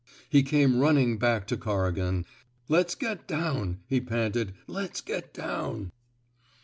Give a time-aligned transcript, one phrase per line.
[0.27, 2.25] He came running back to Corrigan.
[2.67, 4.55] Let's get down,*' he panted.
[4.67, 5.91] Let's get down."